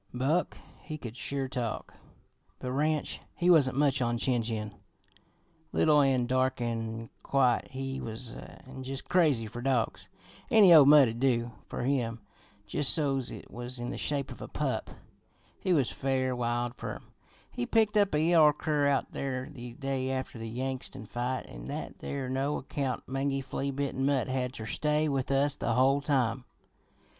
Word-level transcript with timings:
"Buck, 0.15 0.57
he 0.81 0.97
could 0.97 1.15
sure 1.15 1.47
talk, 1.47 1.93
but 2.57 2.71
Ranch, 2.71 3.19
he 3.35 3.51
wasn't 3.51 3.77
much 3.77 4.01
on 4.01 4.17
chin 4.17 4.41
chin. 4.41 4.73
Little 5.71 6.01
an' 6.01 6.25
dark 6.25 6.59
an' 6.59 7.11
quiet 7.21 7.67
he 7.69 7.99
was, 8.01 8.33
an' 8.33 8.81
jus' 8.81 9.01
crazy 9.03 9.45
fer 9.45 9.61
dogs. 9.61 10.09
Any 10.49 10.73
old 10.73 10.87
mutt'd 10.87 11.19
do 11.19 11.51
fer 11.67 11.83
him 11.83 12.19
jus' 12.65 12.87
so's 12.87 13.29
it 13.29 13.51
was 13.51 13.77
in 13.77 13.91
the 13.91 13.95
shape 13.99 14.31
of 14.31 14.41
a 14.41 14.47
pup. 14.47 14.89
He 15.59 15.71
was 15.71 15.91
fair 15.91 16.35
wild 16.35 16.73
fer 16.73 16.95
'em. 16.95 17.11
He 17.51 17.67
picked 17.67 17.95
up 17.95 18.15
a 18.15 18.19
yeller 18.23 18.53
cur 18.53 18.87
out 18.87 19.11
there 19.11 19.47
the 19.51 19.73
day 19.75 20.09
after 20.09 20.39
the 20.39 20.49
Yangtsin 20.49 21.05
fight, 21.05 21.45
an' 21.45 21.67
that 21.67 21.99
there 21.99 22.27
no 22.27 22.57
account, 22.57 23.07
mangy, 23.07 23.39
flea 23.39 23.69
bitten 23.69 24.03
mutt 24.07 24.29
had 24.29 24.51
ter 24.53 24.65
stay 24.65 25.07
with 25.07 25.29
us 25.29 25.55
the 25.55 25.73
whole 25.73 26.01
time. 26.01 26.43